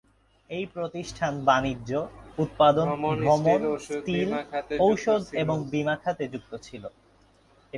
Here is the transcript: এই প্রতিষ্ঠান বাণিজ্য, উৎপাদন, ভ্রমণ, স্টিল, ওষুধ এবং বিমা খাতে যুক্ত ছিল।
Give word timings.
এই 0.49 0.65
প্রতিষ্ঠান 0.75 1.33
বাণিজ্য, 1.47 1.91
উৎপাদন, 2.37 2.87
ভ্রমণ, 3.21 3.59
স্টিল, 3.87 4.29
ওষুধ 4.85 5.23
এবং 5.43 5.57
বিমা 5.71 5.95
খাতে 6.03 6.25
যুক্ত 6.33 6.51
ছিল। 6.67 6.83